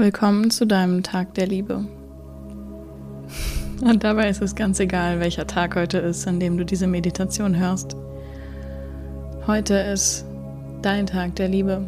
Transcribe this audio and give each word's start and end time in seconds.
Willkommen 0.00 0.50
zu 0.50 0.66
deinem 0.66 1.02
Tag 1.02 1.34
der 1.34 1.46
Liebe. 1.46 1.84
Und 3.82 4.02
dabei 4.02 4.30
ist 4.30 4.40
es 4.40 4.54
ganz 4.54 4.80
egal, 4.80 5.20
welcher 5.20 5.46
Tag 5.46 5.76
heute 5.76 5.98
ist, 5.98 6.26
an 6.26 6.40
dem 6.40 6.56
du 6.56 6.64
diese 6.64 6.86
Meditation 6.86 7.54
hörst. 7.54 7.94
Heute 9.46 9.74
ist 9.74 10.24
dein 10.80 11.04
Tag 11.04 11.36
der 11.36 11.48
Liebe. 11.48 11.86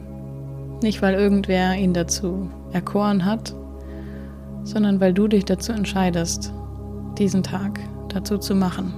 Nicht, 0.83 1.01
weil 1.01 1.15
irgendwer 1.15 1.75
ihn 1.75 1.95
dazu 1.95 2.51
erkoren 2.75 3.25
hat, 3.25 3.55
sondern 4.63 5.01
weil 5.01 5.15
du 5.15 5.27
dich 5.27 5.47
dazu 5.47 5.73
entscheidest, 5.73 6.53
diesen 7.17 7.43
Tag 7.43 7.81
dazu 8.11 8.37
zu 8.37 8.55
machen. 8.55 8.93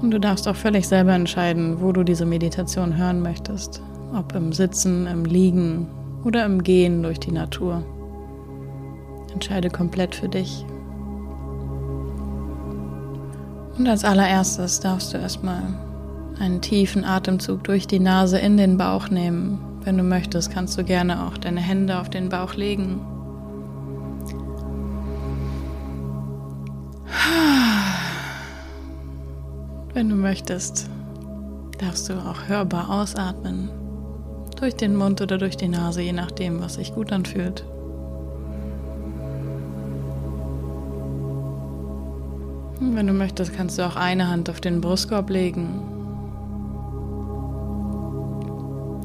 Und 0.00 0.12
du 0.12 0.20
darfst 0.20 0.46
auch 0.46 0.56
völlig 0.56 0.86
selber 0.86 1.12
entscheiden, 1.12 1.80
wo 1.80 1.92
du 1.92 2.04
diese 2.04 2.24
Meditation 2.24 2.96
hören 2.96 3.20
möchtest. 3.20 3.82
Ob 4.14 4.34
im 4.34 4.52
Sitzen, 4.52 5.06
im 5.06 5.24
Liegen 5.24 5.88
oder 6.24 6.44
im 6.44 6.62
Gehen 6.62 7.02
durch 7.02 7.18
die 7.18 7.32
Natur. 7.32 7.82
Entscheide 9.32 9.70
komplett 9.70 10.14
für 10.14 10.28
dich. 10.28 10.64
Und 13.76 13.86
als 13.86 14.04
allererstes 14.04 14.80
darfst 14.80 15.12
du 15.12 15.18
erstmal 15.18 15.62
einen 16.40 16.60
tiefen 16.60 17.04
Atemzug 17.04 17.64
durch 17.64 17.86
die 17.86 18.00
Nase 18.00 18.38
in 18.38 18.56
den 18.56 18.78
Bauch 18.78 19.08
nehmen. 19.08 19.58
Wenn 19.82 19.98
du 19.98 20.04
möchtest, 20.04 20.52
kannst 20.52 20.78
du 20.78 20.84
gerne 20.84 21.26
auch 21.26 21.38
deine 21.38 21.60
Hände 21.60 22.00
auf 22.00 22.08
den 22.08 22.28
Bauch 22.28 22.54
legen 22.54 23.00
Wenn 29.98 30.10
du 30.10 30.14
möchtest, 30.14 30.88
darfst 31.80 32.08
du 32.08 32.12
auch 32.12 32.46
hörbar 32.46 32.88
ausatmen. 32.88 33.68
Durch 34.60 34.76
den 34.76 34.94
Mund 34.94 35.20
oder 35.20 35.38
durch 35.38 35.56
die 35.56 35.66
Nase, 35.66 36.02
je 36.02 36.12
nachdem, 36.12 36.60
was 36.60 36.74
sich 36.74 36.94
gut 36.94 37.10
anfühlt. 37.10 37.64
Und 42.78 42.94
wenn 42.94 43.08
du 43.08 43.12
möchtest, 43.12 43.54
kannst 43.54 43.76
du 43.76 43.82
auch 43.84 43.96
eine 43.96 44.28
Hand 44.28 44.48
auf 44.48 44.60
den 44.60 44.80
Brustkorb 44.80 45.30
legen. 45.30 45.66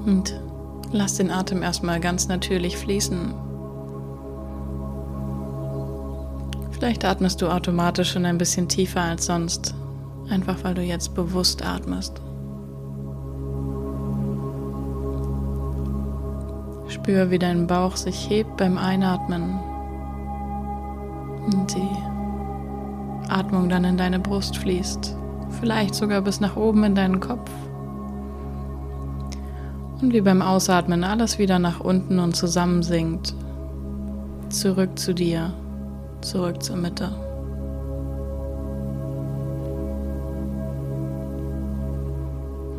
Und 0.06 0.39
lass 0.92 1.16
den 1.16 1.32
Atem 1.32 1.64
erstmal 1.64 2.00
ganz 2.00 2.28
natürlich 2.28 2.78
fließen. 2.78 3.34
Vielleicht 6.70 7.04
atmest 7.04 7.42
du 7.42 7.48
automatisch 7.48 8.12
schon 8.12 8.28
ein 8.28 8.38
bisschen 8.38 8.67
tiefer 8.70 9.02
als 9.02 9.26
sonst. 9.26 9.73
Einfach 10.30 10.64
weil 10.64 10.74
du 10.74 10.82
jetzt 10.82 11.14
bewusst 11.14 11.66
atmest. 11.66 12.22
Spür, 16.88 17.32
wie 17.32 17.40
dein 17.40 17.68
Bauch 17.68 17.96
sich 17.96 18.30
hebt 18.30 18.58
beim 18.58 18.78
Einatmen 18.78 19.60
und 21.52 21.76
die 21.76 23.30
Atmung 23.30 23.68
dann 23.68 23.84
in 23.84 23.98
deine 23.98 24.20
Brust 24.20 24.58
fließt, 24.58 25.16
vielleicht 25.60 25.96
sogar 25.96 26.22
bis 26.22 26.40
nach 26.40 26.56
oben 26.56 26.84
in 26.84 26.96
deinen 26.96 27.20
Kopf. 27.20 27.50
Und 30.02 30.14
wie 30.14 30.22
beim 30.22 30.42
Ausatmen 30.42 31.04
alles 31.04 31.40
wieder 31.40 31.60
nach 31.60 31.80
unten 31.80 32.20
und 32.20 32.36
zusammensinkt, 32.36 33.34
zurück 34.50 35.00
zu 35.00 35.14
dir, 35.14 35.54
zurück 36.22 36.62
zur 36.62 36.76
Mitte. 36.76 37.33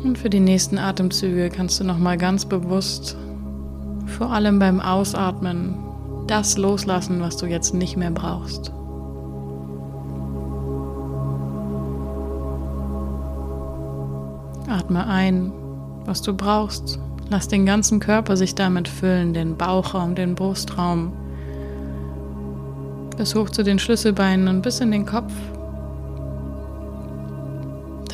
Und 0.05 0.19
für 0.19 0.29
die 0.29 0.39
nächsten 0.39 0.77
Atemzüge 0.77 1.49
kannst 1.49 1.79
du 1.79 1.83
nochmal 1.83 2.15
ganz 2.19 2.45
bewusst, 2.45 3.17
vor 4.05 4.31
allem 4.31 4.59
beim 4.59 4.79
Ausatmen, 4.79 5.73
das 6.27 6.59
loslassen, 6.59 7.21
was 7.21 7.37
du 7.37 7.47
jetzt 7.47 7.73
nicht 7.73 7.97
mehr 7.97 8.11
brauchst. 8.11 8.71
Atme 14.67 15.07
ein, 15.07 15.51
was 16.05 16.21
du 16.21 16.35
brauchst. 16.35 16.99
Lass 17.31 17.47
den 17.47 17.65
ganzen 17.65 17.99
Körper 17.99 18.37
sich 18.37 18.53
damit 18.53 18.87
füllen, 18.87 19.33
den 19.33 19.57
Bauchraum, 19.57 20.13
den 20.13 20.35
Brustraum, 20.35 21.13
bis 23.17 23.33
hoch 23.33 23.49
zu 23.49 23.63
den 23.63 23.79
Schlüsselbeinen 23.79 24.47
und 24.49 24.61
bis 24.61 24.81
in 24.81 24.91
den 24.91 25.07
Kopf 25.07 25.33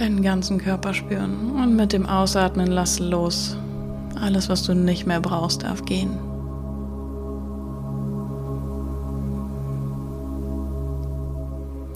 deinen 0.02 0.24
ganzen 0.24 0.58
Körper 0.58 0.96
spüren 0.96 1.52
und 1.52 1.76
mit 1.76 1.94
dem 1.94 2.08
Ausatmen 2.08 2.68
lass 2.68 2.98
los. 3.00 3.56
Alles, 4.20 4.50
was 4.50 4.64
du 4.64 4.74
nicht 4.74 5.06
mehr 5.06 5.22
brauchst, 5.22 5.64
darf 5.64 5.86
gehen. 5.86 6.10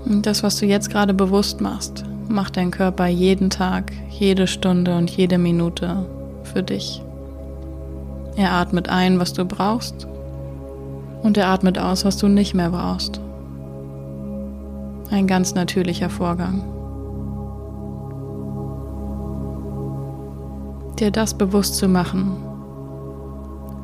Und 0.05 0.27
das, 0.27 0.44
was 0.44 0.59
du 0.59 0.67
jetzt 0.67 0.91
gerade 0.91 1.15
bewusst 1.15 1.61
machst, 1.61 2.05
macht 2.27 2.57
dein 2.57 2.69
Körper 2.69 3.07
jeden 3.07 3.49
Tag, 3.49 3.91
jede 4.11 4.45
Stunde 4.45 4.95
und 4.95 5.09
jede 5.09 5.39
Minute 5.39 6.05
für 6.44 6.61
dich. 6.61 7.01
Er 8.35 8.51
atmet 8.51 8.88
ein, 8.88 9.19
was 9.19 9.33
du 9.33 9.45
brauchst, 9.45 10.07
und 11.23 11.38
er 11.38 11.47
atmet 11.47 11.79
aus, 11.79 12.05
was 12.05 12.17
du 12.17 12.27
nicht 12.27 12.53
mehr 12.53 12.69
brauchst. 12.69 13.19
Ein 15.09 15.25
ganz 15.25 15.55
natürlicher 15.55 16.11
Vorgang. 16.11 16.75
Dir 21.00 21.11
das 21.11 21.33
bewusst 21.33 21.75
zu 21.75 21.89
machen, 21.89 22.38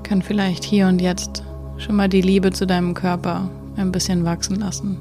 kann 0.04 0.22
vielleicht 0.22 0.64
hier 0.64 0.88
und 0.88 1.02
jetzt 1.02 1.44
schon 1.78 1.98
mal 1.98 2.08
die 2.08 2.22
Liebe 2.22 2.52
zu 2.52 2.66
deinem 2.66 2.94
Körper 2.94 3.50
ein 3.76 3.92
bisschen 3.92 4.24
wachsen 4.24 4.56
lassen. 4.56 4.98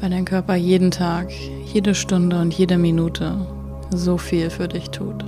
Weil 0.00 0.08
dein 0.08 0.24
Körper 0.24 0.54
jeden 0.54 0.90
Tag, 0.90 1.30
jede 1.72 1.94
Stunde 1.94 2.40
und 2.40 2.54
jede 2.54 2.78
Minute 2.78 3.46
so 3.90 4.16
viel 4.16 4.48
für 4.48 4.68
dich 4.68 4.88
tut. 4.88 5.22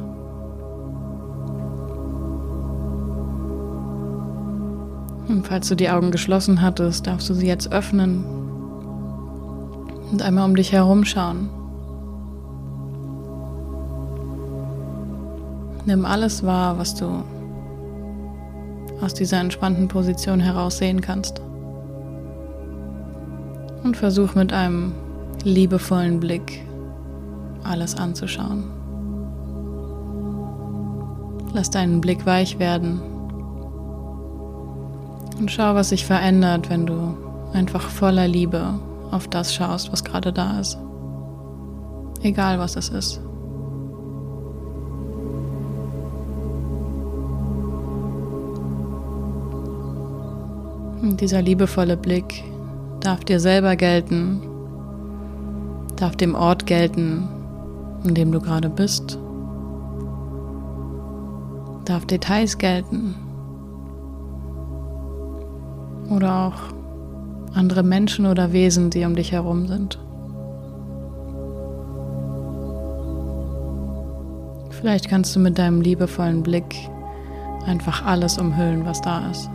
Und 5.29 5.47
falls 5.47 5.69
du 5.69 5.75
die 5.75 5.91
Augen 5.91 6.11
geschlossen 6.11 6.63
hattest, 6.63 7.07
darfst 7.07 7.29
du 7.29 7.35
sie 7.35 7.47
jetzt 7.47 7.73
öffnen 7.73 8.25
und 10.11 10.23
einmal 10.23 10.47
um 10.47 10.57
dich 10.57 10.73
herum 10.73 11.05
schauen. 11.05 11.51
Nimm 15.85 16.05
alles 16.05 16.45
wahr, 16.45 16.79
was 16.79 16.95
du 16.95 17.25
aus 19.01 19.15
dieser 19.15 19.41
entspannten 19.41 19.89
Position 19.89 20.39
heraus 20.39 20.79
sehen 20.79 21.01
kannst. 21.01 21.41
Und 23.83 23.97
versuch 23.97 24.35
mit 24.37 24.53
einem 24.53 24.93
liebevollen 25.43 26.21
Blick 26.21 26.65
alles 27.65 27.97
anzuschauen. 27.97 28.65
Lass 31.53 31.69
deinen 31.69 32.01
Blick 32.01 32.25
weich 32.27 32.59
werden 32.59 33.01
und 35.39 35.51
schau, 35.51 35.75
was 35.75 35.89
sich 35.89 36.07
verändert, 36.07 36.71
wenn 36.71 36.87
du 36.87 37.17
einfach 37.53 37.83
voller 37.83 38.29
Liebe 38.29 38.75
auf 39.11 39.27
das 39.29 39.53
schaust, 39.53 39.93
was 39.93 40.05
gerade 40.05 40.33
da 40.33 40.61
ist. 40.61 40.79
Egal 42.23 42.59
was 42.61 42.77
es 42.77 42.89
ist. 42.89 43.21
Und 51.03 51.21
dieser 51.21 51.43
liebevolle 51.43 51.97
Blick 51.97 52.45
darf 53.01 53.25
dir 53.25 53.41
selber 53.41 53.75
gelten, 53.75 54.41
darf 55.97 56.15
dem 56.15 56.37
Ort 56.37 56.67
gelten, 56.67 57.29
in 58.05 58.15
dem 58.15 58.31
du 58.31 58.41
gerade 58.41 58.69
bist, 58.69 59.19
darf 61.85 62.07
Details 62.07 62.57
gelten 62.57 63.17
oder 66.09 66.47
auch 66.47 66.75
andere 67.55 67.83
Menschen 67.83 68.27
oder 68.27 68.53
Wesen, 68.53 68.91
die 68.91 69.05
um 69.05 69.17
dich 69.17 69.33
herum 69.33 69.67
sind. 69.67 69.99
Vielleicht 74.71 75.09
kannst 75.09 75.35
du 75.35 75.41
mit 75.41 75.59
deinem 75.59 75.81
liebevollen 75.81 76.43
Blick 76.43 76.77
einfach 77.67 78.05
alles 78.05 78.39
umhüllen, 78.39 78.85
was 78.85 79.01
da 79.01 79.29
ist. 79.31 79.51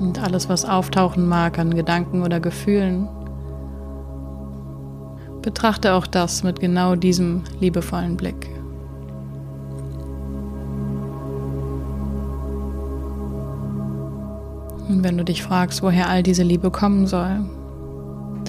Und 0.00 0.18
alles, 0.22 0.48
was 0.48 0.64
auftauchen 0.64 1.28
mag 1.28 1.58
an 1.58 1.74
Gedanken 1.74 2.22
oder 2.22 2.40
Gefühlen, 2.40 3.06
betrachte 5.42 5.92
auch 5.94 6.06
das 6.06 6.42
mit 6.42 6.58
genau 6.58 6.96
diesem 6.96 7.42
liebevollen 7.60 8.16
Blick. 8.16 8.48
Und 14.88 15.04
wenn 15.04 15.16
du 15.16 15.24
dich 15.24 15.42
fragst, 15.42 15.82
woher 15.82 16.08
all 16.08 16.22
diese 16.22 16.42
Liebe 16.42 16.70
kommen 16.70 17.06
soll, 17.06 17.44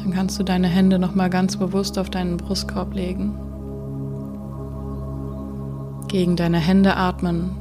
Dann 0.03 0.13
kannst 0.13 0.39
du 0.39 0.43
deine 0.43 0.67
Hände 0.67 0.97
nochmal 0.97 1.29
ganz 1.29 1.57
bewusst 1.57 1.99
auf 1.99 2.09
deinen 2.09 2.37
Brustkorb 2.37 2.93
legen. 2.93 3.35
Gegen 6.07 6.35
deine 6.35 6.57
Hände 6.57 6.97
atmen 6.97 7.51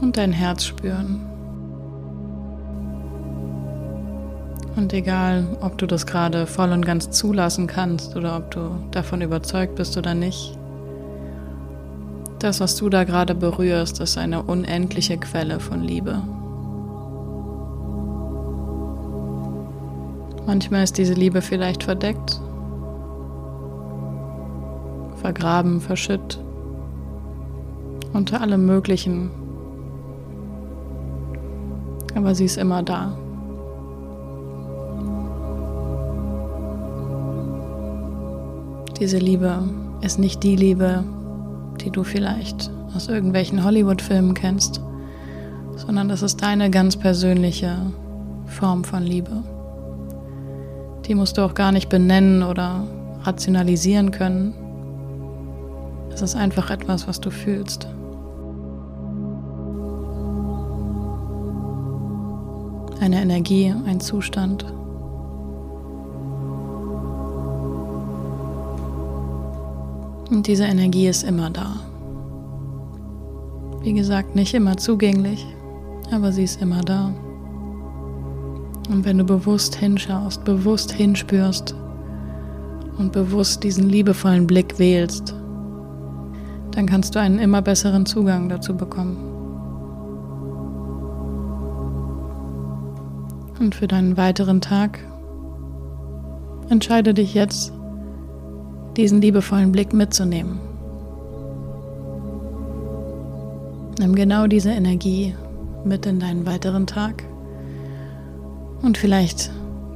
und 0.00 0.16
dein 0.16 0.32
Herz 0.32 0.64
spüren. 0.64 1.20
Und 4.76 4.92
egal, 4.92 5.46
ob 5.62 5.78
du 5.78 5.86
das 5.86 6.04
gerade 6.06 6.46
voll 6.46 6.70
und 6.70 6.84
ganz 6.84 7.10
zulassen 7.10 7.66
kannst 7.66 8.14
oder 8.14 8.36
ob 8.36 8.50
du 8.50 8.70
davon 8.90 9.22
überzeugt 9.22 9.74
bist 9.74 9.96
oder 9.96 10.14
nicht, 10.14 10.58
das, 12.38 12.60
was 12.60 12.76
du 12.76 12.90
da 12.90 13.04
gerade 13.04 13.34
berührst, 13.34 14.00
ist 14.00 14.18
eine 14.18 14.42
unendliche 14.42 15.16
Quelle 15.16 15.60
von 15.60 15.82
Liebe. 15.82 16.22
Manchmal 20.46 20.84
ist 20.84 20.98
diese 20.98 21.14
Liebe 21.14 21.40
vielleicht 21.40 21.82
verdeckt, 21.82 22.38
vergraben, 25.16 25.80
verschütt, 25.80 26.38
unter 28.12 28.42
allem 28.42 28.66
Möglichen, 28.66 29.30
aber 32.16 32.34
sie 32.34 32.46
ist 32.46 32.56
immer 32.56 32.82
da. 32.82 33.16
Diese 38.98 39.18
Liebe 39.18 39.62
ist 40.00 40.18
nicht 40.18 40.42
die 40.42 40.56
Liebe, 40.56 41.04
die 41.82 41.90
du 41.90 42.02
vielleicht 42.02 42.70
aus 42.94 43.08
irgendwelchen 43.08 43.62
Hollywood-Filmen 43.62 44.32
kennst, 44.32 44.80
sondern 45.76 46.08
das 46.08 46.22
ist 46.22 46.42
deine 46.42 46.70
ganz 46.70 46.96
persönliche 46.96 47.76
Form 48.46 48.84
von 48.84 49.02
Liebe. 49.02 49.42
Die 51.06 51.14
musst 51.14 51.36
du 51.36 51.42
auch 51.42 51.54
gar 51.54 51.72
nicht 51.72 51.90
benennen 51.90 52.42
oder 52.42 52.84
rationalisieren 53.22 54.10
können. 54.10 54.54
Es 56.12 56.22
ist 56.22 56.34
einfach 56.34 56.70
etwas, 56.70 57.06
was 57.06 57.20
du 57.20 57.30
fühlst. 57.30 57.88
Eine 63.00 63.20
Energie, 63.20 63.74
ein 63.86 64.00
Zustand. 64.00 64.64
Und 70.30 70.46
diese 70.46 70.64
Energie 70.64 71.06
ist 71.06 71.22
immer 71.22 71.50
da. 71.50 71.76
Wie 73.82 73.92
gesagt, 73.92 74.34
nicht 74.34 74.54
immer 74.54 74.76
zugänglich, 74.76 75.46
aber 76.10 76.32
sie 76.32 76.44
ist 76.44 76.60
immer 76.60 76.80
da. 76.80 77.14
Und 78.88 79.04
wenn 79.04 79.18
du 79.18 79.24
bewusst 79.24 79.76
hinschaust, 79.76 80.44
bewusst 80.44 80.92
hinspürst 80.92 81.74
und 82.98 83.12
bewusst 83.12 83.62
diesen 83.62 83.88
liebevollen 83.88 84.46
Blick 84.46 84.78
wählst, 84.78 85.34
dann 86.72 86.86
kannst 86.86 87.14
du 87.14 87.20
einen 87.20 87.38
immer 87.38 87.62
besseren 87.62 88.06
Zugang 88.06 88.48
dazu 88.48 88.76
bekommen. 88.76 89.35
Und 93.58 93.74
für 93.74 93.88
deinen 93.88 94.16
weiteren 94.16 94.60
Tag 94.60 94.98
entscheide 96.68 97.14
dich 97.14 97.34
jetzt 97.34 97.72
diesen 98.96 99.20
liebevollen 99.20 99.72
Blick 99.72 99.92
mitzunehmen. 99.92 100.58
Nimm 103.98 104.14
genau 104.14 104.46
diese 104.46 104.70
Energie 104.70 105.34
mit 105.84 106.04
in 106.06 106.20
deinen 106.20 106.46
weiteren 106.46 106.86
Tag. 106.86 107.24
Und 108.82 108.98
vielleicht 108.98 109.50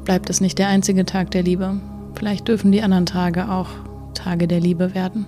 bleibt 0.05 0.31
es 0.31 0.41
nicht 0.41 0.59
der 0.59 0.69
einzige 0.69 1.05
Tag 1.05 1.31
der 1.31 1.43
Liebe. 1.43 1.79
Vielleicht 2.15 2.49
dürfen 2.49 2.73
die 2.73 2.83
anderen 2.83 3.07
Tage 3.07 3.51
auch 3.51 3.69
Tage 4.15 4.49
der 4.49 4.61
Liebe 4.61 4.95
werden. 4.95 5.27